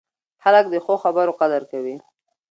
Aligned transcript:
خلک 0.43 0.65
د 0.69 0.75
ښو 0.83 0.93
خبرو 1.03 1.37
قدر 1.41 1.61
کوي 1.71 1.95